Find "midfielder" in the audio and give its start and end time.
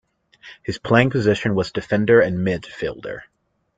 2.39-3.21